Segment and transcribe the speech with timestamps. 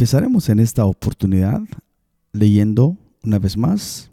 [0.00, 1.60] Empezaremos en esta oportunidad
[2.32, 4.10] leyendo una vez más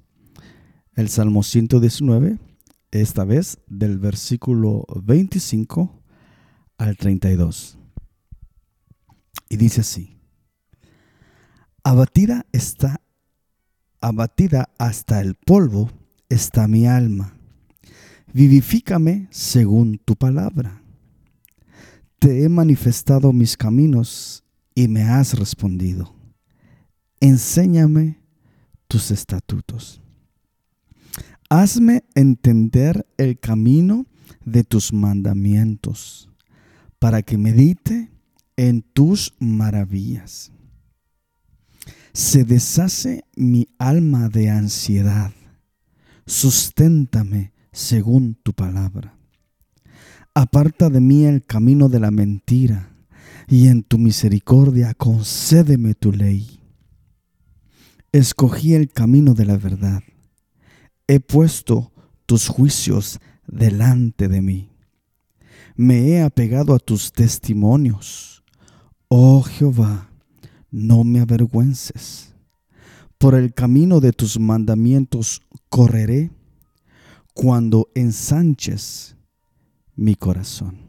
[0.96, 2.40] el Salmo 119,
[2.92, 5.90] esta vez del versículo 25
[6.78, 7.78] al 32.
[9.48, 10.18] Y dice así,
[11.86, 13.00] abatida está,
[14.02, 15.90] abatida hasta el polvo
[16.28, 17.34] está mi alma,
[18.34, 20.82] vivifícame según tu palabra.
[22.20, 24.44] Te he manifestado mis caminos
[24.78, 26.14] y me has respondido.
[27.20, 28.20] Enséñame
[28.88, 30.04] tus estatutos.
[31.50, 34.06] Hazme entender el camino
[34.46, 36.30] de tus mandamientos,
[37.00, 38.12] para que medite
[38.56, 40.52] en tus maravillas.
[42.14, 45.34] Se deshace mi alma de ansiedad.
[46.28, 49.18] Susténtame según tu palabra.
[50.36, 52.92] Aparta de mí el camino de la mentira,
[53.48, 56.60] y en tu misericordia concédeme tu ley.
[58.12, 60.04] Escogí el camino de la verdad.
[61.08, 61.94] He puesto
[62.26, 64.70] tus juicios delante de mí.
[65.76, 68.44] Me he apegado a tus testimonios.
[69.08, 70.10] Oh Jehová,
[70.70, 72.34] no me avergüences.
[73.18, 76.32] Por el camino de tus mandamientos correré
[77.34, 79.16] cuando ensanches
[79.96, 80.87] mi corazón.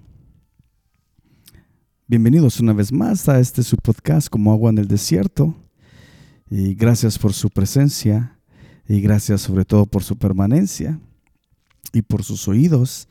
[2.11, 5.55] Bienvenidos una vez más a este su podcast como agua en el desierto.
[6.49, 8.39] Y gracias por su presencia
[8.89, 10.99] y gracias sobre todo por su permanencia
[11.93, 13.11] y por sus oídos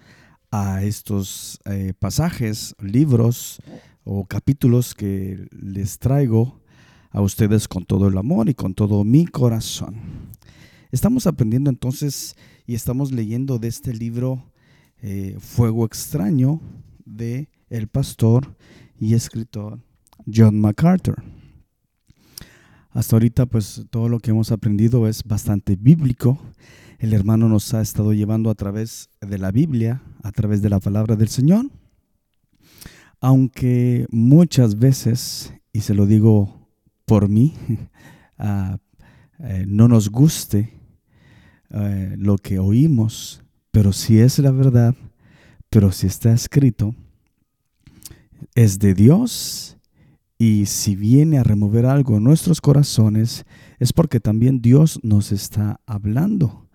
[0.50, 3.62] a estos eh, pasajes, libros
[4.03, 6.59] o capítulos que les traigo
[7.12, 10.02] a ustedes con todo el amor y con todo mi corazón.
[10.92, 14.52] Estamos aprendiendo entonces y estamos leyendo de este libro
[15.03, 16.62] eh, Fuego extraño
[17.06, 18.56] de el pastor
[19.00, 19.80] y escritor
[20.25, 21.24] John MacArthur.
[22.91, 26.40] Hasta ahorita pues todo lo que hemos aprendido es bastante bíblico.
[27.00, 30.80] El hermano nos ha estado llevando a través de la Biblia, a través de la
[30.80, 31.69] palabra del Señor.
[33.19, 36.68] Aunque muchas veces, y se lo digo
[37.06, 37.53] por mí,
[38.40, 38.78] ah,
[39.40, 40.74] eh, no nos guste
[41.69, 44.96] eh, lo que oímos, pero si es la verdad,
[45.69, 46.96] pero si está escrito,
[48.56, 49.78] es de Dios
[50.38, 53.46] y si viene a remover algo en nuestros corazones,
[53.80, 56.68] es porque también Dios nos está hablando.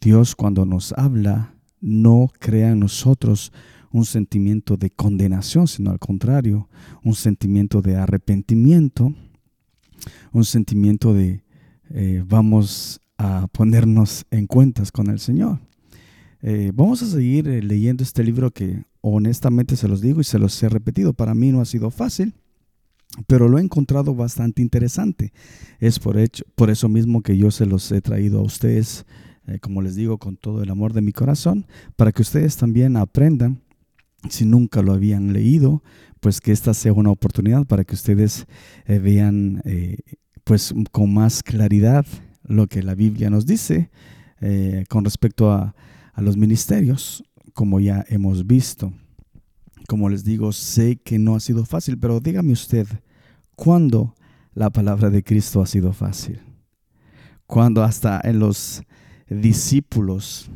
[0.00, 3.52] Dios cuando nos habla no crea en nosotros
[3.90, 6.68] un sentimiento de condenación, sino al contrario,
[7.02, 9.12] un sentimiento de arrepentimiento,
[10.32, 11.42] un sentimiento de
[11.90, 15.58] eh, vamos a ponernos en cuentas con el Señor.
[16.42, 20.38] Eh, vamos a seguir eh, leyendo este libro que honestamente se los digo y se
[20.38, 21.12] los he repetido.
[21.12, 22.34] Para mí no ha sido fácil,
[23.26, 25.32] pero lo he encontrado bastante interesante.
[25.80, 29.04] Es por, hecho, por eso mismo que yo se los he traído a ustedes,
[29.46, 32.96] eh, como les digo, con todo el amor de mi corazón, para que ustedes también
[32.96, 33.60] aprendan,
[34.28, 35.82] si nunca lo habían leído,
[36.20, 38.46] pues que esta sea una oportunidad para que ustedes
[38.86, 39.62] vean
[40.44, 42.04] pues con más claridad
[42.44, 43.88] lo que la Biblia nos dice
[44.90, 45.74] con respecto a
[46.12, 48.92] a los ministerios, como ya hemos visto.
[49.88, 52.86] Como les digo, sé que no ha sido fácil, pero dígame usted,
[53.56, 54.14] ¿cuándo
[54.54, 56.40] la palabra de Cristo ha sido fácil?
[57.46, 58.82] Cuando hasta en los
[59.28, 60.50] discípulos,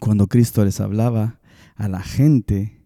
[0.00, 1.40] cuando Cristo les hablaba
[1.76, 2.80] a la gente,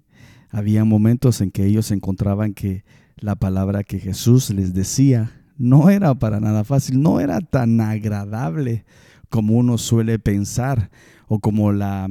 [0.51, 2.85] había momentos en que ellos encontraban que
[3.17, 8.85] la palabra que Jesús les decía no era para nada fácil, no era tan agradable
[9.33, 10.91] como uno suele pensar
[11.27, 12.07] o como la,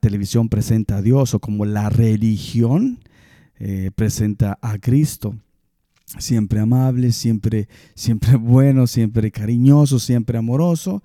[0.00, 2.98] televisión presenta a Dios o como la religión
[3.60, 5.36] eh, presenta a Cristo.
[6.18, 11.04] Siempre amable, siempre, siempre bueno, siempre cariñoso, siempre amoroso.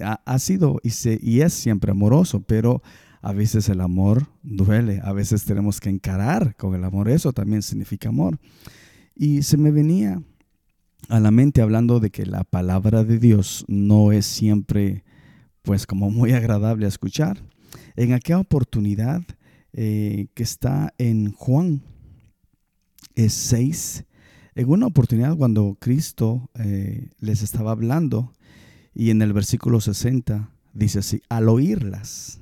[0.00, 2.82] Ha, sido y, y es siempre amoroso, pero
[3.20, 7.60] a veces el amor duele, a veces tenemos que encarar con el amor, eso también
[7.60, 8.38] significa amor.
[9.14, 10.22] Y se me venía
[11.08, 15.04] a la mente hablando de que la palabra de Dios no es siempre
[15.62, 17.42] pues como muy agradable a escuchar.
[17.96, 19.22] En aquella oportunidad
[19.72, 21.82] eh, que está en Juan
[23.14, 24.04] es 6,
[24.54, 28.32] en una oportunidad cuando Cristo eh, les estaba hablando
[28.94, 32.40] y en el versículo 60 dice así, al oírlas,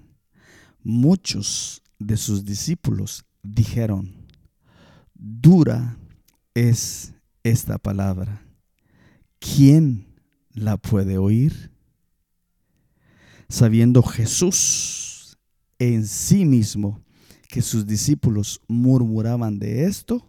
[0.83, 4.27] muchos de sus discípulos dijeron,
[5.15, 5.97] dura
[6.55, 8.43] es esta palabra
[9.43, 10.07] ¿quién
[10.53, 11.71] la puede oír?
[13.49, 15.37] Sabiendo Jesús
[15.79, 17.03] en sí mismo
[17.49, 20.27] que sus discípulos murmuraban de esto,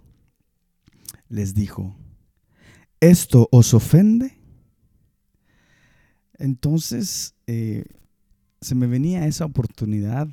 [1.30, 1.96] les dijo,
[3.00, 4.38] ¿esto os ofende?
[6.38, 7.86] Entonces, eh,
[8.60, 10.28] se me venía esa oportunidad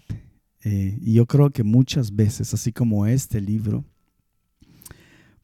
[0.62, 3.84] eh, y yo creo que muchas veces, así como este libro,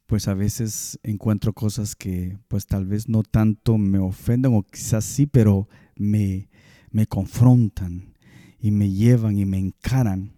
[0.07, 5.03] pues a veces encuentro cosas que pues tal vez no tanto me ofenden o quizás
[5.03, 5.67] sí, pero
[5.97, 6.49] me,
[6.91, 8.13] me confrontan
[8.59, 10.33] y me llevan y me encaran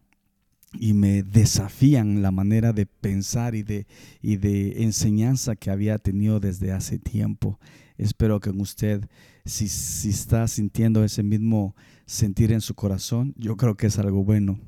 [0.73, 3.87] y me desafían la manera de pensar y de,
[4.21, 7.59] y de enseñanza que había tenido desde hace tiempo.
[7.97, 9.07] Espero que usted,
[9.45, 11.75] si, si está sintiendo ese mismo
[12.05, 14.59] sentir en su corazón, yo creo que es algo bueno.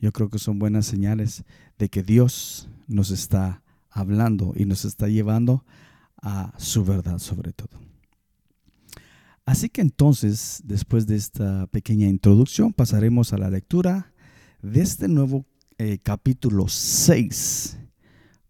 [0.00, 1.44] Yo creo que son buenas señales
[1.76, 3.62] de que Dios nos está
[3.98, 5.64] hablando y nos está llevando
[6.20, 7.78] a su verdad sobre todo.
[9.44, 14.12] Así que entonces, después de esta pequeña introducción, pasaremos a la lectura
[14.60, 15.46] de este nuevo
[15.78, 17.78] eh, capítulo 6,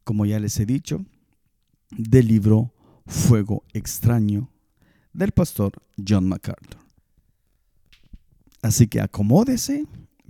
[0.03, 1.05] como ya les he dicho,
[1.91, 2.73] del libro
[3.07, 4.51] Fuego extraño
[5.13, 5.73] del pastor
[6.07, 6.81] John MacArthur.
[8.63, 9.87] Así que acomódese,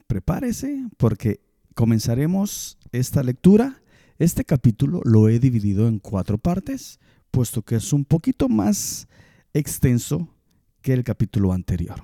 [0.07, 1.41] prepárese, porque
[1.75, 3.81] comenzaremos esta lectura.
[4.19, 6.99] Este capítulo lo he dividido en cuatro partes,
[7.31, 9.07] puesto que es un poquito más
[9.55, 10.35] extenso
[10.83, 12.03] que el capítulo anterior.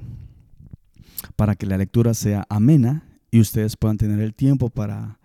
[1.34, 5.18] Para que la lectura sea amena y ustedes puedan tener el tiempo para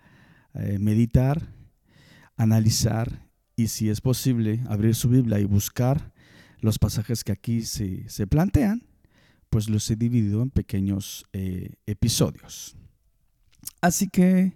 [0.54, 1.54] eh, meditar,
[2.36, 6.12] analizar y si es posible abrir su Biblia y buscar
[6.58, 8.82] los pasajes que aquí se, plantean,
[9.48, 12.76] pues los he dividido en pequeños eh, episodios.
[13.80, 14.54] Así que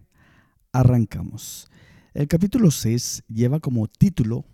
[0.72, 1.68] arrancamos.
[2.14, 4.44] El capítulo 6 lleva como título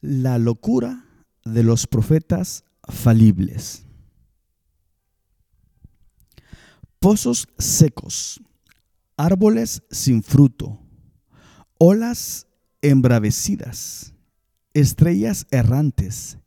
[0.00, 1.04] La locura
[1.44, 3.84] de los profetas falibles.
[6.98, 8.40] Pozos secos,
[9.18, 10.80] árboles sin fruto,
[11.76, 12.46] olas
[12.80, 14.14] embravecidas,
[14.72, 16.38] estrellas errantes,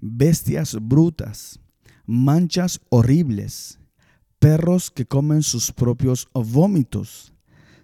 [0.00, 1.58] bestias brutas,
[2.06, 3.80] manchas horribles,
[4.38, 7.32] perros que comen sus propios vómitos,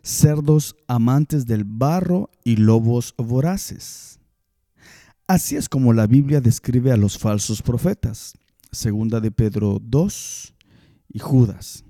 [0.05, 4.21] cerdos amantes del barro y lobos voraces.
[5.27, 8.35] Así es como la Biblia describe a los falsos profetas,
[8.71, 10.55] segunda de Pedro 2
[11.09, 11.85] y Judas.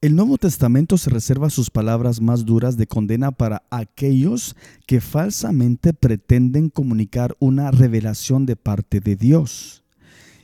[0.00, 4.56] El Nuevo Testamento se reserva sus palabras más duras de condena para aquellos
[4.86, 9.84] que falsamente pretenden comunicar una revelación de parte de Dios.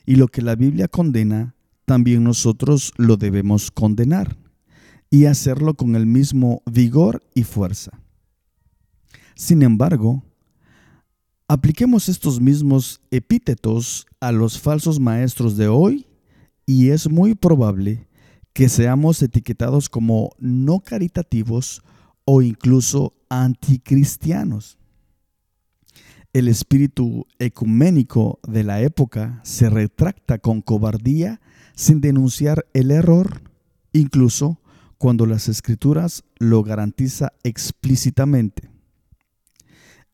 [0.05, 1.55] Y lo que la Biblia condena,
[1.85, 4.42] también nosotros lo debemos condenar
[5.13, 7.91] y hacerlo con el mismo vigor y fuerza.
[9.35, 10.23] Sin embargo,
[11.47, 16.07] apliquemos estos mismos epítetos a los falsos maestros de hoy
[16.65, 18.07] y es muy probable
[18.53, 21.83] que seamos etiquetados como no caritativos
[22.25, 24.79] o incluso anticristianos.
[26.33, 31.39] El espíritu ecuménico de la época se retracta con cobardía
[31.75, 33.43] sin denunciar el error,
[33.91, 34.57] incluso
[35.03, 38.69] cuando las escrituras lo garantiza explícitamente.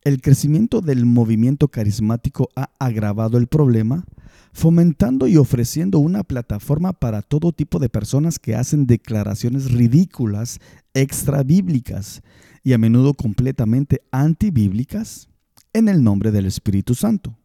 [0.01, 4.03] El crecimiento del movimiento carismático ha agravado el problema
[4.51, 10.57] fomentando y ofreciendo una plataforma para todo tipo de personas que hacen declaraciones ridículas,
[10.95, 12.23] extra bíblicas
[12.63, 15.29] y a menudo completamente antibíblicas
[15.71, 17.38] en el nombre del Espíritu Santo.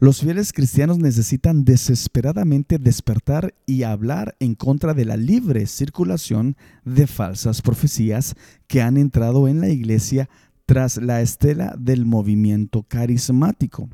[0.00, 7.06] Los fieles cristianos necesitan desesperadamente despertar y hablar en contra de la libre circulación de
[7.06, 8.34] falsas profecías
[8.66, 10.28] que han entrado en la iglesia
[10.66, 13.88] tras la estela del movimiento carismático.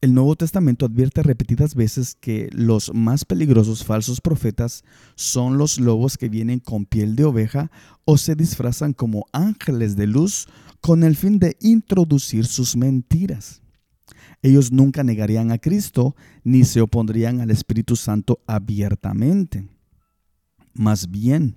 [0.00, 4.84] El Nuevo Testamento advierte repetidas veces que los más peligrosos falsos profetas
[5.14, 7.70] son los lobos que vienen con piel de oveja
[8.04, 10.46] o se disfrazan como ángeles de luz
[10.82, 13.63] con el fin de introducir sus mentiras.
[14.44, 19.66] Ellos nunca negarían a Cristo ni se opondrían al Espíritu Santo abiertamente.
[20.74, 21.56] Más bien,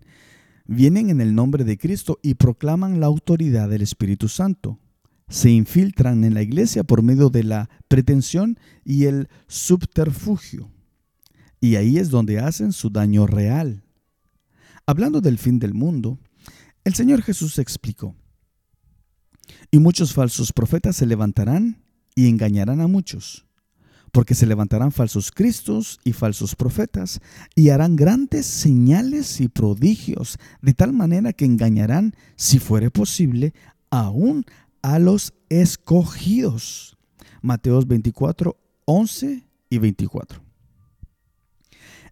[0.66, 4.80] vienen en el nombre de Cristo y proclaman la autoridad del Espíritu Santo
[5.30, 10.72] se infiltran en la iglesia por medio de la pretensión y el subterfugio.
[11.60, 13.84] Y ahí es donde hacen su daño real.
[14.86, 16.18] Hablando del fin del mundo,
[16.86, 18.16] el Señor Jesús explicó,
[19.70, 21.84] y muchos falsos profetas se levantarán
[22.18, 23.46] y engañarán a muchos,
[24.12, 27.22] porque se levantarán falsos cristos y falsos profetas,
[27.54, 33.54] y harán grandes señales y prodigios, de tal manera que engañarán, si fuere posible,
[33.92, 34.46] aún
[34.82, 36.98] a los escogidos.
[37.44, 40.42] Mateos 24, 11 y 24.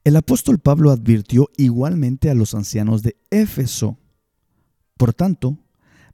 [0.04, 3.98] El apóstol Pablo advirtió igualmente a los ancianos de Éfeso.
[4.98, 5.58] Por tanto,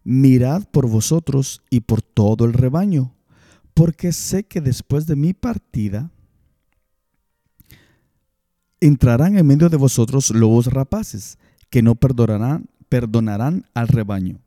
[0.06, 3.14] mirad por vosotros y por todo el rebaño,
[3.74, 6.12] porque sé que después de mi partida
[8.80, 11.38] entrarán en medio de vosotros lobos rapaces,
[11.70, 14.40] que no perdonarán, perdonarán al rebaño.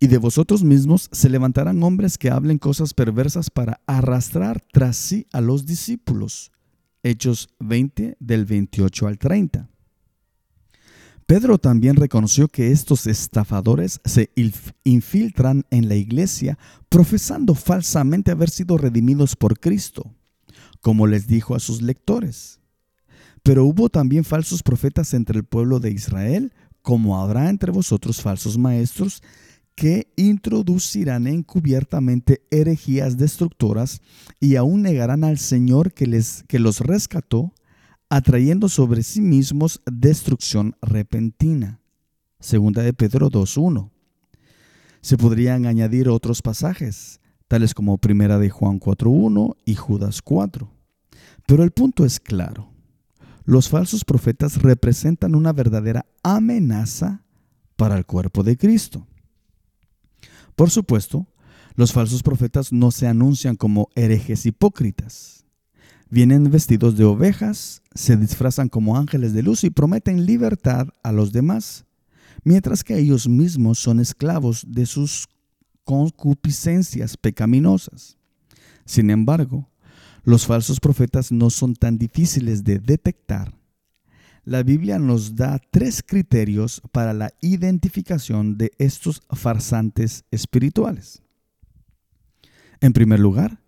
[0.00, 5.26] Y de vosotros mismos se levantarán hombres que hablen cosas perversas para arrastrar tras sí
[5.32, 6.50] a los discípulos.
[7.02, 9.68] Hechos 20 del 28 al 30.
[11.26, 14.30] Pedro también reconoció que estos estafadores se
[14.84, 16.58] infiltran en la iglesia
[16.90, 20.14] profesando falsamente haber sido redimidos por Cristo,
[20.82, 22.60] como les dijo a sus lectores.
[23.42, 26.52] Pero hubo también falsos profetas entre el pueblo de Israel,
[26.82, 29.22] como habrá entre vosotros falsos maestros
[29.74, 34.02] que introducirán encubiertamente herejías destructoras
[34.40, 37.52] y aún negarán al Señor que, les, que los rescató,
[38.14, 41.80] atrayendo sobre sí mismos destrucción repentina.
[42.38, 43.90] Segunda de Pedro 2.1.
[45.00, 50.70] Se podrían añadir otros pasajes, tales como Primera de Juan 4.1 y Judas 4.
[51.44, 52.70] Pero el punto es claro.
[53.44, 57.24] Los falsos profetas representan una verdadera amenaza
[57.74, 59.08] para el cuerpo de Cristo.
[60.54, 61.26] Por supuesto,
[61.74, 65.43] los falsos profetas no se anuncian como herejes hipócritas.
[66.14, 71.32] Vienen vestidos de ovejas, se disfrazan como ángeles de luz y prometen libertad a los
[71.32, 71.86] demás,
[72.44, 75.26] mientras que ellos mismos son esclavos de sus
[75.82, 78.16] concupiscencias pecaminosas.
[78.84, 79.68] Sin embargo,
[80.22, 83.52] los falsos profetas no son tan difíciles de detectar
[84.44, 91.22] la Biblia nos da tres criterios para la identificación de estos farsantes espirituales.
[92.80, 93.63] En primer lugar,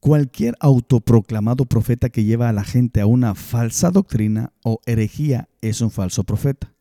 [0.00, 5.82] cualquier autoproclamado profeta que lleva a la gente a una falsa doctrina o herejía es
[5.82, 6.74] un falso profeta.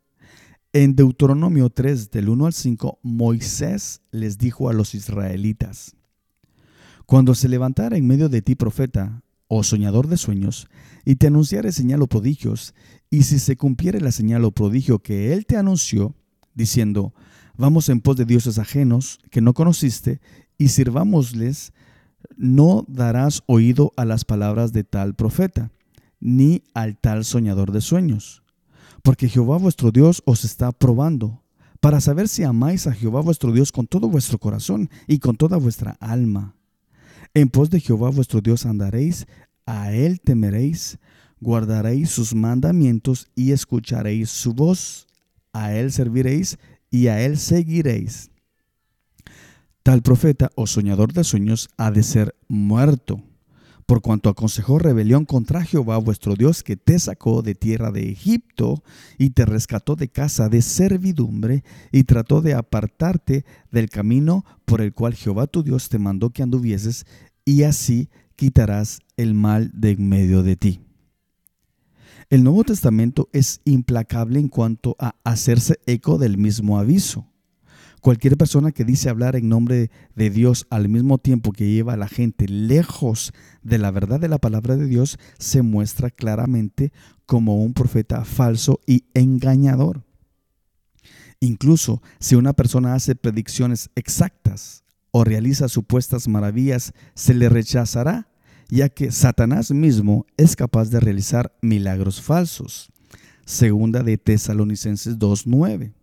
[0.72, 5.96] En Deuteronomio 3 del 1 al 5, Moisés les dijo a los israelitas,
[7.06, 10.68] Cuando se levantara en medio de ti profeta o soñador de sueños,
[11.06, 12.76] y te anunciare señal o prodigios,
[13.10, 16.16] y si se cumpliere la señal o prodigio que él te anunció,
[16.54, 17.16] diciendo,
[17.58, 20.22] vamos en pos de dioses ajenos que no conociste,
[20.60, 21.74] y sirvámosles,
[22.38, 25.72] no darás oído a las palabras de tal profeta,
[26.20, 28.44] ni al tal soñador de sueños.
[29.04, 31.44] Porque Jehová vuestro Dios os está probando,
[31.80, 35.58] para saber si amáis a Jehová vuestro Dios con todo vuestro corazón y con toda
[35.58, 36.56] vuestra alma.
[37.34, 39.28] En pos de Jehová vuestro Dios andaréis,
[39.66, 40.98] a él temeréis,
[41.40, 45.08] guardaréis sus mandamientos y escucharéis su voz,
[45.54, 46.58] a él serviréis
[46.90, 48.32] y a él seguiréis.
[49.90, 53.24] Tal profeta o soñador de sueños ha de ser muerto,
[53.88, 58.84] por cuanto aconsejó rebelión contra Jehová vuestro Dios que te sacó de tierra de Egipto
[59.18, 64.94] y te rescató de casa de servidumbre y trató de apartarte del camino por el
[64.94, 67.08] cual Jehová tu Dios te mandó que anduvieses
[67.44, 70.82] y así quitarás el mal de en medio de ti.
[72.30, 77.29] El Nuevo Testamento es implacable en cuanto a hacerse eco del mismo aviso.
[78.02, 81.98] Cualquier persona que dice hablar en nombre de Dios al mismo tiempo que lleva a
[81.98, 86.94] la gente lejos de la verdad de la palabra de Dios se muestra claramente
[87.26, 90.04] como un profeta falso y engañador.
[91.42, 98.30] Incluso si una persona hace predicciones exactas o realiza supuestas maravillas, se le rechazará
[98.70, 102.92] ya que Satanás mismo es capaz de realizar milagros falsos.
[103.46, 105.94] Segunda de Tesalonicenses 2.9.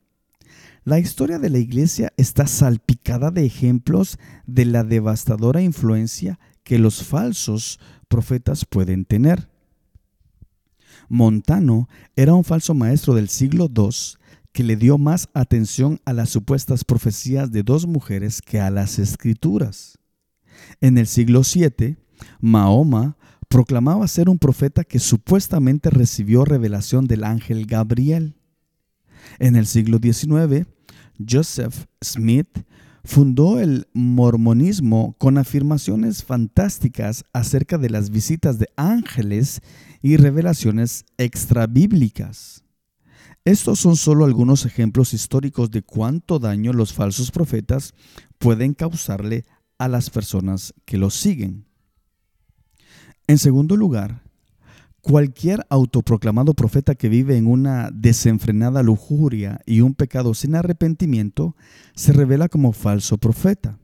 [0.86, 7.02] La historia de la iglesia está salpicada de ejemplos de la devastadora influencia que los
[7.02, 9.50] falsos profetas pueden tener.
[11.08, 13.90] Montano era un falso maestro del siglo II
[14.52, 19.00] que le dio más atención a las supuestas profecías de dos mujeres que a las
[19.00, 19.98] escrituras.
[20.80, 21.96] En el siglo VII,
[22.38, 23.16] Mahoma
[23.48, 28.36] proclamaba ser un profeta que supuestamente recibió revelación del ángel Gabriel.
[29.40, 30.68] En el siglo XIX,
[31.18, 32.64] Joseph Smith
[33.04, 39.60] fundó el mormonismo con afirmaciones fantásticas acerca de las visitas de ángeles
[40.02, 42.64] y revelaciones extrabíblicas.
[43.44, 47.94] Estos son solo algunos ejemplos históricos de cuánto daño los falsos profetas
[48.38, 49.44] pueden causarle
[49.78, 51.66] a las personas que los siguen.
[53.28, 54.25] En segundo lugar,
[55.06, 61.54] cualquier autoproclamado profeta que vive en una desenfrenada lujuria y un pecado sin arrepentimiento
[61.94, 63.78] se revela como falso profeta.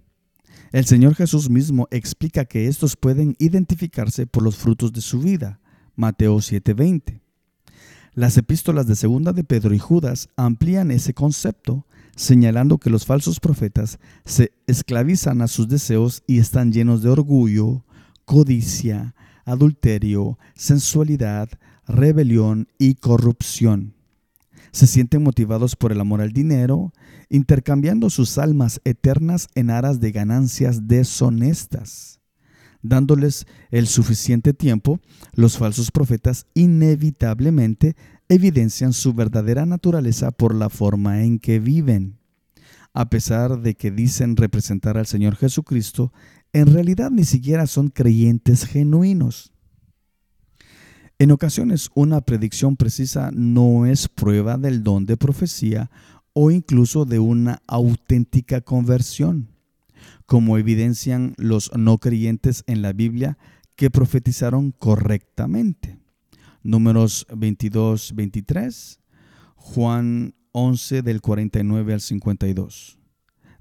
[0.72, 5.60] El Señor Jesús mismo explica que estos pueden identificarse por los frutos de su vida.
[5.94, 7.20] Mateo 7:20.
[8.14, 11.86] Las epístolas de Segunda de Pedro y Judas amplían ese concepto,
[12.16, 17.84] señalando que los falsos profetas se esclavizan a sus deseos y están llenos de orgullo,
[18.24, 21.48] codicia, adulterio, sensualidad,
[21.86, 23.94] rebelión y corrupción.
[24.72, 26.92] Se sienten motivados por el amor al dinero,
[27.28, 32.20] intercambiando sus almas eternas en aras de ganancias deshonestas.
[32.82, 34.98] Dándoles el suficiente tiempo,
[35.34, 37.94] los falsos profetas inevitablemente
[38.28, 42.18] evidencian su verdadera naturaleza por la forma en que viven.
[42.94, 46.12] A pesar de que dicen representar al Señor Jesucristo,
[46.52, 49.52] en realidad ni siquiera son creyentes genuinos.
[51.18, 55.90] En ocasiones una predicción precisa no es prueba del don de profecía
[56.32, 59.48] o incluso de una auténtica conversión,
[60.26, 63.38] como evidencian los no creyentes en la Biblia
[63.76, 65.98] que profetizaron correctamente.
[66.62, 69.00] Números 22, 23,
[69.56, 72.98] Juan 11 del 49 al 52.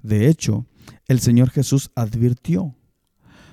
[0.02, 0.66] De hecho,
[1.06, 2.74] el Señor Jesús advirtió,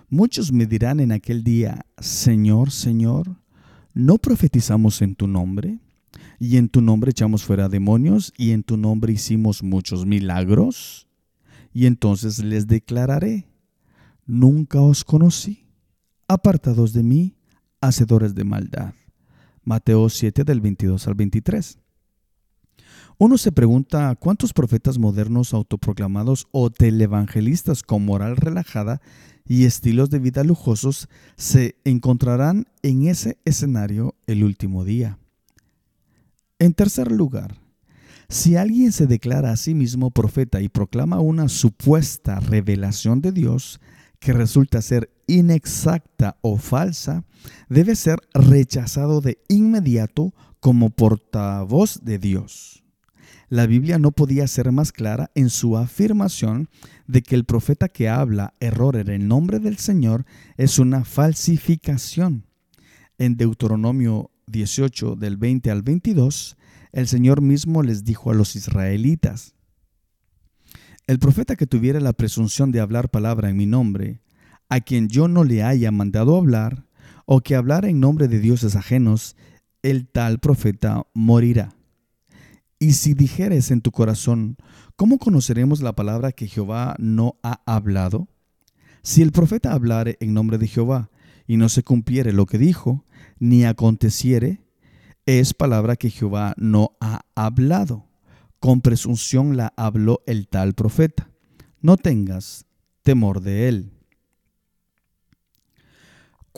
[0.09, 3.35] muchos me dirán en aquel día, Señor, Señor,
[3.93, 5.79] ¿no profetizamos en tu nombre?
[6.39, 11.07] y en tu nombre echamos fuera demonios, y en tu nombre hicimos muchos milagros.
[11.73, 13.47] Y entonces les declararé,
[14.25, 15.67] nunca os conocí,
[16.27, 17.35] apartados de mí,
[17.81, 18.93] hacedores de maldad.
[19.63, 21.77] Mateo 7 del 22 al 23.
[23.21, 29.01] Uno se pregunta cuántos profetas modernos autoproclamados o televangelistas con moral relajada
[29.45, 35.19] y estilos de vida lujosos se encontrarán en ese escenario el último día.
[36.59, 37.57] En tercer lugar,
[38.29, 43.81] si alguien se declara a sí mismo profeta y proclama una supuesta revelación de Dios
[44.19, 47.25] que resulta ser inexacta o falsa,
[47.67, 52.78] debe ser rechazado de inmediato como portavoz de Dios.
[53.49, 56.69] La Biblia no podía ser más clara en su afirmación
[57.07, 62.45] de que el profeta que habla error en el nombre del Señor es una falsificación.
[63.17, 66.57] En Deuteronomio 18 del 20 al 22,
[66.91, 69.55] el Señor mismo les dijo a los israelitas,
[71.07, 74.21] el profeta que tuviera la presunción de hablar palabra en mi nombre,
[74.69, 76.85] a quien yo no le haya mandado hablar,
[77.25, 79.35] o que hablara en nombre de dioses ajenos,
[79.81, 81.78] el tal profeta morirá.
[82.79, 84.55] Y si dijeres en tu corazón,
[84.95, 88.29] ¿cómo conoceremos la palabra que Jehová no ha hablado?
[89.03, 91.09] Si el profeta hablare en nombre de Jehová
[91.45, 93.05] y no se cumpliere lo que dijo,
[93.37, 94.63] ni aconteciere,
[95.25, 98.07] es palabra que Jehová no ha hablado.
[98.61, 101.29] Con presunción la habló el tal profeta.
[101.81, 102.65] No tengas
[103.03, 103.98] temor de él.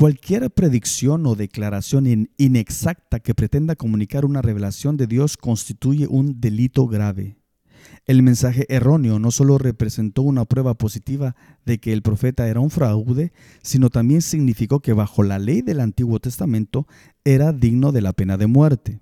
[0.02, 6.88] Cualquier predicción o declaración inexacta que pretenda comunicar una revelación de Dios constituye un delito
[6.88, 7.38] grave.
[8.08, 11.36] El mensaje erróneo no solo representó una prueba positiva
[11.68, 15.80] de que el profeta era un fraude, sino también significó que bajo la ley del
[15.80, 16.88] Antiguo Testamento
[17.24, 19.02] era digno de la pena de muerte.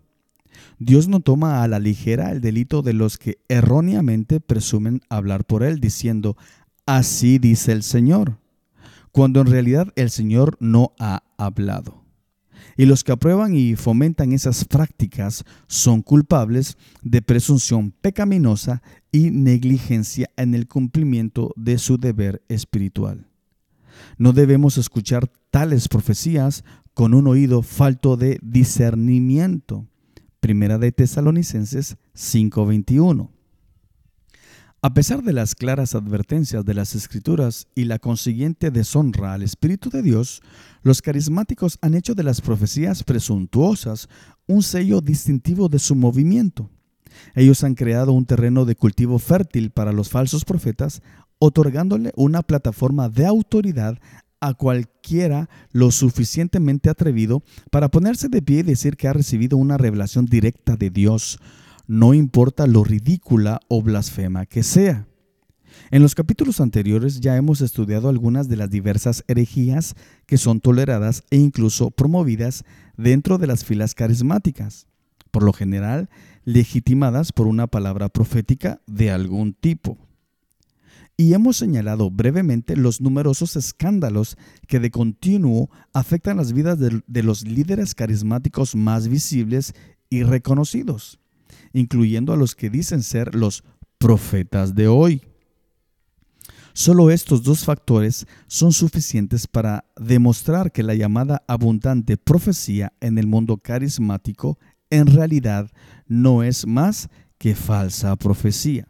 [0.79, 5.63] Dios no toma a la ligera el delito de los que erróneamente presumen hablar por
[5.63, 6.35] él, diciendo,
[6.85, 8.35] así dice el Señor,
[9.12, 12.04] cuando en realidad el Señor no ha hablado.
[12.78, 20.30] Y los que aprueban y fomentan esas prácticas son culpables de presunción pecaminosa y negligencia
[20.38, 23.28] en el cumplimiento de su deber espiritual.
[24.17, 29.88] No debemos escuchar tales profecías con un oído falto de discernimiento.
[30.39, 33.30] Primera de Tesalonicenses 5:21.
[34.82, 39.89] A pesar de las claras advertencias de las Escrituras y la consiguiente deshonra al Espíritu
[39.89, 40.42] de Dios,
[40.84, 44.08] los carismáticos han hecho de las profecías presuntuosas
[44.48, 46.70] un sello distintivo de su movimiento.
[47.36, 51.02] Ellos han creado un terreno de cultivo fértil para los falsos profetas,
[51.39, 54.00] otorgándole una plataforma de autoridad
[54.39, 59.78] a cualquiera lo suficientemente atrevido para ponerse de pie y decir que ha recibido una
[59.78, 61.38] revelación directa de Dios
[61.89, 65.08] no importa lo ridícula o blasfema que sea.
[65.89, 69.95] En los capítulos anteriores ya hemos estudiado algunas de las diversas herejías
[70.28, 72.63] que son toleradas e incluso promovidas
[72.95, 74.86] dentro de las filas carismáticas,
[75.32, 76.12] por lo general
[76.45, 79.97] legitimadas por una palabra profética de algún tipo.
[81.17, 87.47] Y hemos señalado brevemente los numerosos escándalos que de continuo afectan las vidas de, los
[87.47, 89.73] líderes carismáticos más visibles
[90.12, 91.18] y reconocidos
[91.73, 93.63] incluyendo a los que dicen ser los
[93.97, 95.21] profetas de hoy.
[96.73, 103.27] Solo estos dos factores son suficientes para demostrar que la llamada abundante profecía en el
[103.27, 104.58] mundo carismático
[104.89, 105.69] en realidad
[106.08, 108.88] no es más que falsa profecía.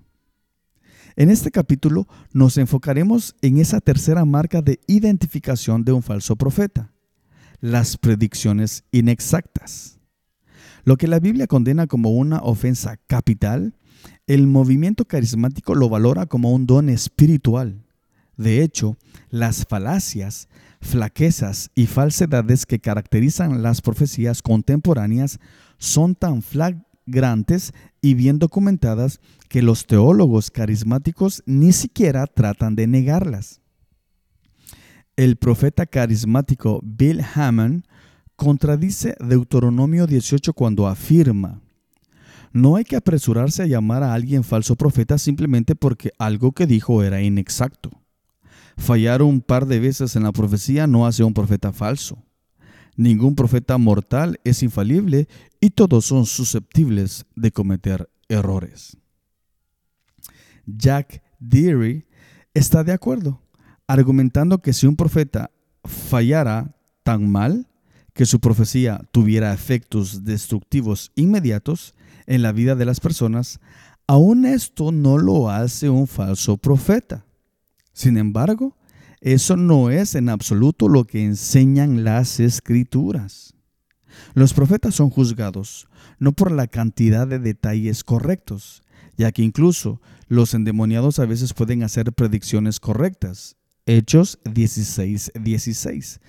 [1.16, 6.94] En este capítulo nos enfocaremos en esa tercera marca de identificación de un falso profeta,
[7.60, 9.99] las predicciones inexactas.
[10.90, 13.76] Lo que la Biblia condena como una ofensa capital,
[14.26, 17.86] el movimiento carismático lo valora como un don espiritual.
[18.38, 18.98] De hecho,
[19.30, 20.50] las falacias,
[20.82, 25.38] flaquezas y falsedades que caracterizan las profecías contemporáneas
[25.78, 27.72] son tan flagrantes
[28.02, 33.62] y bien documentadas que los teólogos carismáticos ni siquiera tratan de negarlas.
[35.16, 37.84] El profeta carismático Bill Hammond
[38.40, 41.62] contradice Deuteronomio 18 cuando afirma,
[42.54, 47.04] no hay que apresurarse a llamar a alguien falso profeta simplemente porque algo que dijo
[47.04, 47.92] era inexacto.
[48.78, 52.18] Fallar un par de veces en la profecía no hace un profeta falso.
[52.96, 55.28] Ningún profeta mortal es infalible
[55.60, 58.96] y todos son susceptibles de cometer errores.
[60.66, 62.06] Jack Deary
[62.54, 63.42] está de acuerdo,
[63.86, 65.52] argumentando que si un profeta
[65.84, 66.74] fallara
[67.04, 67.68] tan mal
[68.20, 71.96] que su profecía tuviera efectos destructivos inmediatos
[72.28, 73.62] en la vida de las personas,
[74.08, 77.24] aún esto no lo hace un falso profeta.
[77.94, 78.76] Sin embargo,
[79.22, 83.54] eso no es en absoluto lo que enseñan las escrituras.
[84.34, 88.84] Los profetas son juzgados no por la cantidad de detalles correctos,
[89.16, 93.56] ya que incluso los endemoniados a veces pueden hacer predicciones correctas,
[93.86, 96.20] Hechos 16, 16,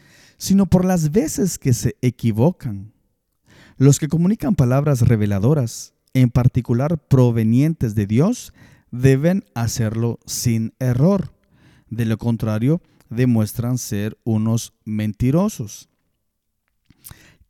[0.41, 2.95] sino por las veces que se equivocan.
[3.77, 8.55] Los que comunican palabras reveladoras, en particular provenientes de Dios,
[8.91, 11.35] deben hacerlo sin error.
[11.91, 15.91] De lo contrario, demuestran ser unos mentirosos.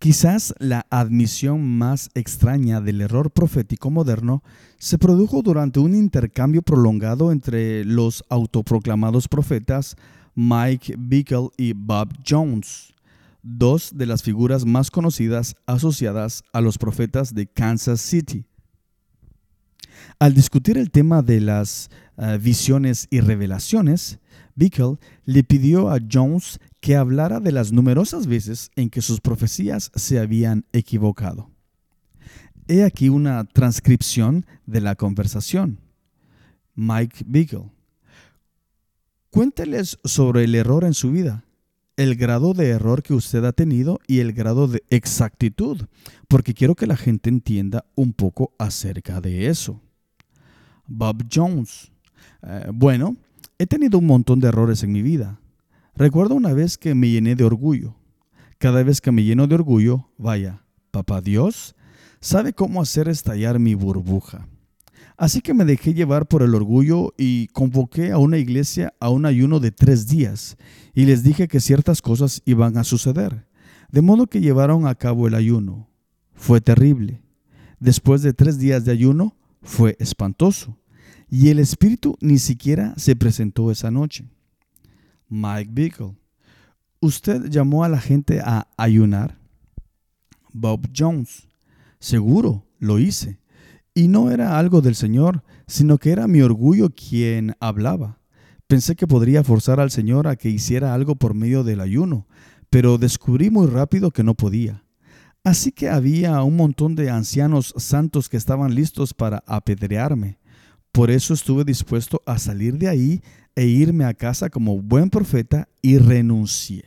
[0.00, 4.42] Quizás la admisión más extraña del error profético moderno
[4.79, 9.96] se produjo durante un intercambio prolongado entre los autoproclamados profetas
[10.34, 12.94] Mike Bickle y Bob Jones,
[13.42, 18.44] dos de las figuras más conocidas asociadas a los profetas de Kansas City.
[20.18, 24.18] Al discutir el tema de las eh, visiones y revelaciones,
[24.54, 29.90] Bickle le pidió a Jones que hablara de las numerosas veces en que sus profecías
[29.94, 31.50] se habían equivocado.
[32.68, 35.80] He aquí una transcripción de la conversación.
[36.74, 37.70] Mike Bickle.
[39.30, 41.44] Cuénteles sobre el error en su vida,
[41.96, 45.86] el grado de error que usted ha tenido y el grado de exactitud,
[46.26, 49.80] porque quiero que la gente entienda un poco acerca de eso.
[50.86, 51.92] Bob Jones.
[52.42, 53.16] Eh, bueno,
[53.58, 55.38] he tenido un montón de errores en mi vida.
[55.94, 57.94] Recuerdo una vez que me llené de orgullo.
[58.58, 61.76] Cada vez que me lleno de orgullo, vaya, papá Dios
[62.20, 64.48] sabe cómo hacer estallar mi burbuja.
[65.20, 69.26] Así que me dejé llevar por el orgullo y convoqué a una iglesia a un
[69.26, 70.56] ayuno de tres días
[70.94, 73.46] y les dije que ciertas cosas iban a suceder.
[73.92, 75.90] De modo que llevaron a cabo el ayuno.
[76.33, 77.20] Fue terrible.
[77.80, 80.78] Después de tres días de ayuno, fue espantoso.
[81.28, 84.26] Y el espíritu ni siquiera se presentó esa noche.
[85.28, 86.16] Mike Bickle.
[86.98, 89.38] ¿Usted llamó a la gente a ayunar?
[90.54, 91.46] Bob Jones.
[91.98, 93.39] Seguro, lo hice.
[94.00, 98.18] Y no era algo del Señor, sino que era mi orgullo quien hablaba.
[98.66, 102.26] Pensé que podría forzar al Señor a que hiciera algo por medio del ayuno,
[102.70, 104.86] pero descubrí muy rápido que no podía.
[105.44, 110.38] Así que había un montón de ancianos santos que estaban listos para apedrearme.
[110.92, 113.22] Por eso estuve dispuesto a salir de ahí
[113.54, 116.86] e irme a casa como buen profeta y renuncié.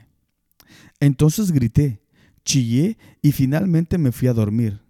[0.99, 2.02] Entonces grité,
[2.43, 4.82] chillé y finalmente me fui a dormir.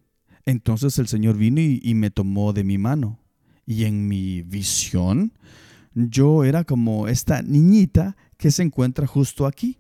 [0.46, 3.20] Entonces el Señor vino y, me tomó de mi mano.
[3.66, 5.34] Y en mi visión,
[5.94, 9.78] yo era como esta niñita que se encuentra justo aquí.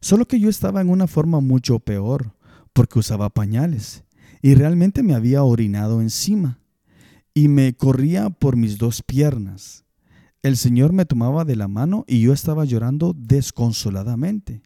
[0.00, 2.34] Solo que yo estaba en una forma mucho peor,
[2.74, 4.04] porque usaba pañales
[4.42, 6.58] y realmente me había orinado encima
[7.32, 9.86] y me corría por mis dos piernas.
[10.42, 14.62] El Señor me tomaba de la mano y yo estaba llorando desconsoladamente.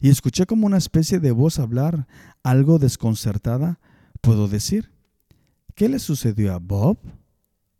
[0.00, 2.08] Y escuché como una especie de voz hablar,
[2.42, 3.78] algo desconcertada,
[4.20, 4.92] puedo decir.
[5.74, 6.98] ¿Qué le sucedió a Bob?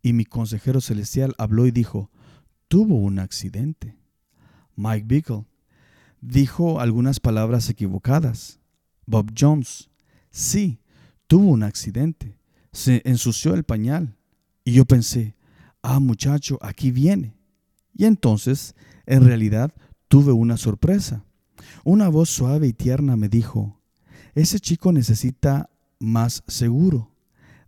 [0.03, 2.11] Y mi consejero celestial habló y dijo,
[2.69, 3.99] tuvo un accidente.
[4.77, 5.45] Mike Bickle
[6.21, 8.61] dijo algunas palabras equivocadas.
[9.07, 9.91] Bob Jones,
[10.31, 10.81] sí,
[11.27, 12.39] tuvo un accidente.
[12.73, 14.17] Se ensució el pañal.
[14.65, 15.35] Y yo pensé,
[15.83, 17.37] ah muchacho, aquí viene.
[17.93, 18.75] Y entonces,
[19.07, 19.75] en realidad,
[20.09, 21.25] tuve una sorpresa.
[21.85, 23.81] Una voz suave y tierna me dijo,
[24.35, 25.71] ese chico necesita
[26.01, 27.15] más seguro.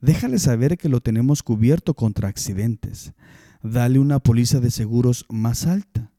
[0.00, 3.12] Déjale saber que lo tenemos cubierto contra accidentes.
[3.62, 6.10] Dale una póliza de seguros más alta.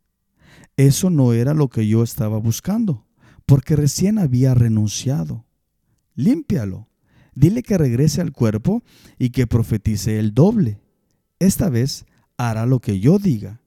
[0.78, 3.06] Eso no era lo que yo estaba buscando,
[3.45, 5.45] porque recién había renunciado.
[6.15, 6.88] Límpialo.
[7.36, 8.84] Dile que regrese al cuerpo
[9.17, 10.80] y que profetice el doble.
[11.39, 12.06] Esta vez
[12.38, 13.60] hará lo que yo diga.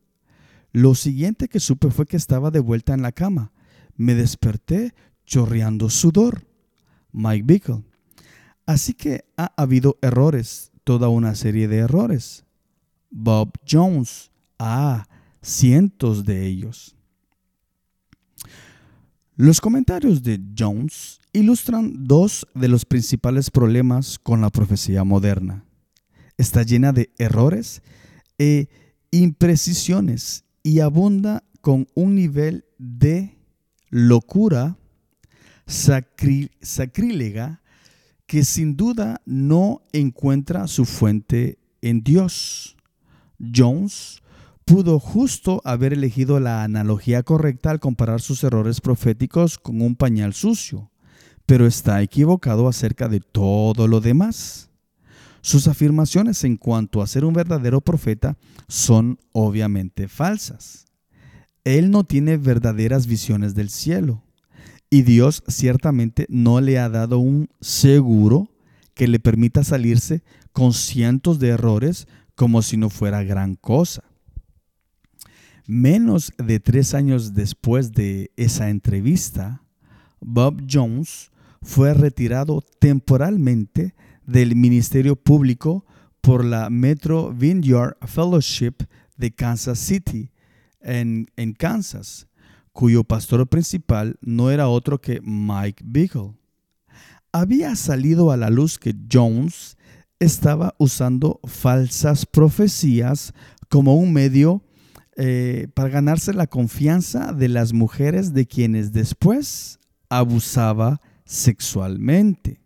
[0.73, 3.53] Lo siguiente que supe fue que estaba de vuelta en la cama.
[3.97, 6.47] Me desperté chorreando sudor.
[7.13, 7.83] Mike Bickle.
[8.66, 12.44] Así que ha habido errores, toda una serie de errores.
[13.11, 14.31] Bob Jones.
[14.59, 15.07] Ah,
[15.40, 16.96] cientos de ellos.
[19.37, 25.64] Los comentarios de Jones ilustran dos de los principales problemas con la profecía moderna.
[26.38, 27.83] Está llena de errores
[28.38, 28.68] e
[29.11, 33.37] imprecisiones y abunda con un nivel de
[33.90, 34.79] locura
[35.66, 37.61] sacrílega
[38.27, 42.77] que sin duda no encuentra su fuente en Dios.
[43.55, 44.23] Jones
[44.65, 50.35] pudo justo haber elegido la analogía correcta al comparar sus errores proféticos con un pañal
[50.35, 50.91] sucio,
[51.47, 54.71] pero está equivocado acerca de todo lo demás.
[55.41, 58.37] Sus afirmaciones en cuanto a ser un verdadero profeta
[58.67, 60.87] son obviamente falsas.
[61.62, 64.26] Él no tiene verdaderas visiones del cielo
[64.97, 68.49] y Dios ciertamente no le ha dado un seguro
[68.95, 74.05] que le permita salirse con cientos de errores como si no fuera gran cosa.
[75.67, 79.61] Menos de tres años después de esa entrevista,
[80.19, 81.31] Bob Jones
[81.61, 85.85] fue retirado temporalmente del Ministerio Público
[86.23, 88.77] por la Metro Vineyard Fellowship
[89.19, 90.31] de Kansas City,
[90.81, 91.27] en,
[91.59, 92.29] Kansas,
[92.77, 96.35] cuyo pastor principal no era otro que Mike Bickle.
[97.33, 99.79] Había salido a la luz que Jones
[100.21, 103.33] estaba usando falsas profecías
[103.71, 104.62] como un medio
[105.17, 112.61] eh, para ganarse la confianza de las mujeres de quienes después abusaba sexualmente.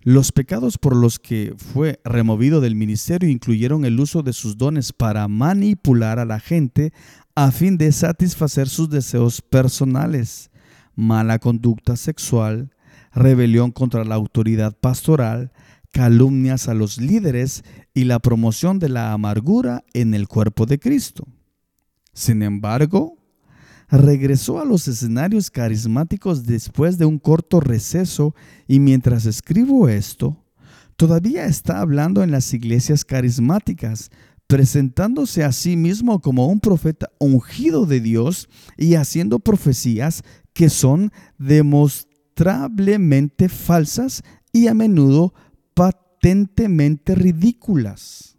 [0.00, 4.92] Los pecados por los que fue removido del ministerio incluyeron el uso de sus dones
[4.92, 6.92] para manipular a la gente
[7.36, 10.50] a fin de satisfacer sus deseos personales,
[10.94, 12.70] mala conducta sexual,
[13.12, 15.52] rebelión contra la autoridad pastoral,
[15.92, 21.28] calumnias a los líderes y la promoción de la amargura en el cuerpo de Cristo.
[22.14, 23.18] Sin embargo,
[23.90, 28.34] regresó a los escenarios carismáticos después de un corto receso
[28.66, 30.42] y mientras escribo esto,
[30.96, 34.10] todavía está hablando en las iglesias carismáticas,
[34.46, 41.12] presentándose a sí mismo como un profeta ungido de Dios y haciendo profecías que son
[41.38, 45.34] demostrablemente falsas y a menudo
[45.74, 48.36] patentemente ridículas.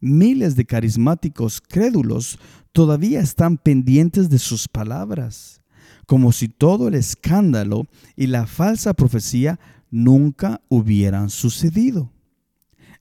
[0.00, 2.38] Miles de carismáticos crédulos
[2.72, 5.60] todavía están pendientes de sus palabras,
[6.06, 7.86] como si todo el escándalo
[8.16, 9.60] y la falsa profecía
[9.90, 12.12] nunca hubieran sucedido.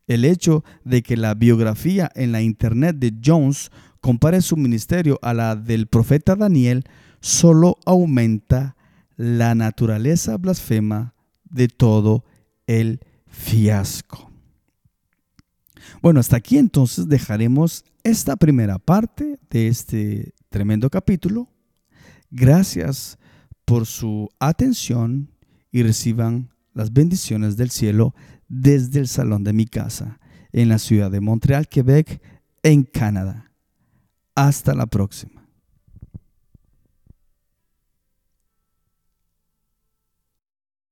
[0.08, 5.34] El hecho de que la biografía en la internet de Jones compare su ministerio a
[5.34, 6.86] la del profeta Daniel
[7.20, 8.76] solo aumenta
[9.18, 12.24] la naturaleza blasfema de todo
[12.68, 14.32] el fiasco.
[16.02, 21.50] Bueno, hasta aquí entonces dejaremos esta primera parte de este tremendo capítulo.
[22.30, 23.18] Gracias
[23.66, 25.32] por su atención
[25.72, 28.14] y reciban las bendiciones del cielo
[28.48, 30.20] desde el salón de mi casa
[30.52, 32.22] en la ciudad de Montreal, Quebec,
[32.64, 33.52] en Canadá.
[34.36, 35.47] Hasta la próxima.